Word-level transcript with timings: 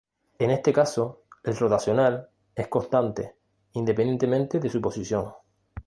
En 0.39 0.49
este 0.49 0.73
caso, 0.73 1.25
el 1.43 1.55
rotacional 1.55 2.27
es 2.55 2.67
constante, 2.69 3.35
independientemente 3.75 4.59
de 4.59 4.67
su 4.67 4.81
posición. 4.81 5.31